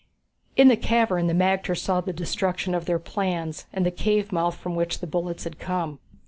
In 0.55 0.67
the 0.67 0.77
cavern 0.77 1.27
the 1.27 1.35
magter 1.35 1.77
saw 1.77 2.01
the 2.01 2.11
destruction 2.11 2.73
of 2.73 2.85
their 2.85 2.97
plans, 2.97 3.67
and 3.71 3.85
the 3.85 3.91
cave 3.91 4.31
mouth 4.31 4.55
from 4.57 4.75
which 4.75 4.97
the 4.97 5.05
bullets 5.05 5.43
had 5.43 5.59
come. 5.59 5.99